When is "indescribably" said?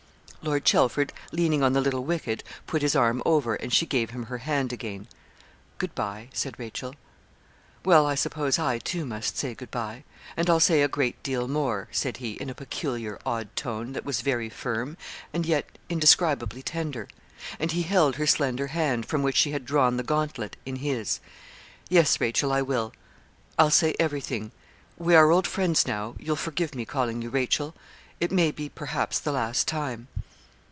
15.89-16.63